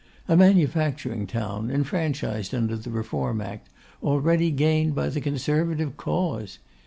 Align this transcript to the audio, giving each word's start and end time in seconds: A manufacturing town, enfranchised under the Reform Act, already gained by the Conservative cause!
A 0.27 0.35
manufacturing 0.35 1.27
town, 1.27 1.69
enfranchised 1.69 2.55
under 2.55 2.75
the 2.75 2.89
Reform 2.89 3.39
Act, 3.39 3.69
already 4.01 4.49
gained 4.49 4.95
by 4.95 5.09
the 5.09 5.21
Conservative 5.21 5.95
cause! 5.95 6.57